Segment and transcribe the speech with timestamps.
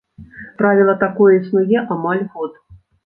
[0.61, 2.57] Правіла такое існуе амаль год.